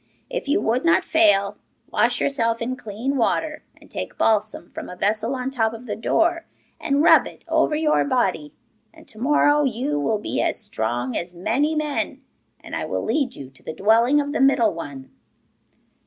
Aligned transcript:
If 0.31 0.47
you 0.47 0.59
would 0.61 0.83
not 0.83 1.05
fail, 1.05 1.57
wash 1.91 2.19
yourself 2.19 2.59
in 2.59 2.75
clean 2.75 3.17
water, 3.17 3.63
and 3.79 3.87
take 3.91 4.17
balsam 4.17 4.71
from 4.71 4.89
a 4.89 4.95
vessel 4.95 5.35
on 5.35 5.51
top 5.51 5.73
of 5.73 5.85
the 5.85 5.95
door, 5.95 6.47
and 6.79 7.03
rub 7.03 7.27
it 7.27 7.45
over 7.47 7.75
your 7.75 8.03
body, 8.03 8.51
and 8.91 9.07
to 9.07 9.19
morrow 9.19 9.61
you 9.63 9.99
will 9.99 10.17
be 10.17 10.41
as 10.41 10.57
strong 10.59 11.15
as 11.15 11.35
many 11.35 11.75
men, 11.75 12.23
and 12.61 12.75
I 12.75 12.83
will 12.83 13.03
lead 13.03 13.35
you 13.35 13.51
to 13.51 13.61
the 13.61 13.73
dwelling 13.75 14.19
of 14.19 14.33
the 14.33 14.41
middle 14.41 14.73
one. 14.73 15.11